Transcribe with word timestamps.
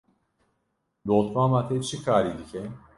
Dotmama 1.07 1.61
te 1.67 1.75
çi 1.87 1.97
karî 2.05 2.33
dike? 2.39 2.63